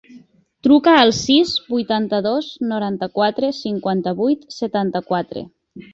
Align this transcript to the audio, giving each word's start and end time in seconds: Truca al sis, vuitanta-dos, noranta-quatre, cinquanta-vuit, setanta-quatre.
Truca 0.67 0.93
al 1.01 1.11
sis, 1.17 1.51
vuitanta-dos, 1.73 2.49
noranta-quatre, 2.71 3.53
cinquanta-vuit, 3.59 4.49
setanta-quatre. 4.61 5.45